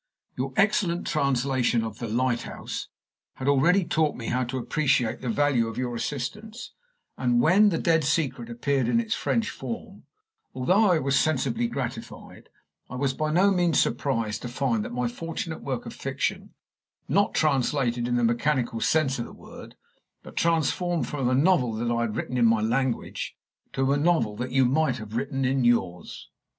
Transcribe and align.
Your 0.35 0.51
excellent 0.57 1.05
translation 1.05 1.83
of 1.83 1.99
"The 1.99 2.07
Lighthouse" 2.07 2.87
had 3.35 3.47
already 3.47 3.85
taught 3.85 4.15
me 4.15 4.29
how 4.29 4.43
to 4.45 4.57
appreciate 4.57 5.21
the 5.21 5.29
value 5.29 5.67
of 5.67 5.77
your 5.77 5.93
assistance; 5.93 6.71
and 7.19 7.39
when 7.39 7.69
"The 7.69 7.77
Dead 7.77 8.03
Secret" 8.03 8.49
appeared 8.49 8.87
in 8.87 8.99
its 8.99 9.13
French 9.13 9.51
form, 9.51 10.05
although 10.55 10.89
I 10.89 10.97
was 10.97 11.19
sensibly 11.19 11.67
gratified, 11.67 12.49
I 12.89 12.95
was 12.95 13.13
by 13.13 13.31
no 13.31 13.51
means 13.51 13.79
surprised 13.79 14.41
to 14.41 14.47
find 14.47 14.89
my 14.89 15.07
fortunate 15.07 15.61
work 15.61 15.85
of 15.85 15.93
fiction, 15.93 16.55
not 17.07 17.35
translated, 17.35 18.07
in 18.07 18.15
the 18.15 18.23
mechanical 18.23 18.79
sense 18.81 19.19
of 19.19 19.25
the 19.25 19.31
word, 19.33 19.75
but 20.23 20.35
transformed 20.35 21.07
from 21.07 21.29
a 21.29 21.35
novel 21.35 21.73
that 21.73 21.93
I 21.93 22.01
had 22.01 22.15
written 22.15 22.37
in 22.39 22.45
my 22.47 22.61
language 22.61 23.35
to 23.73 23.93
a 23.93 23.97
novel 23.97 24.35
that 24.37 24.51
you 24.51 24.65
might 24.65 24.97
have 24.97 25.15
written 25.15 25.45
in 25.45 25.63
yours. 25.63 26.27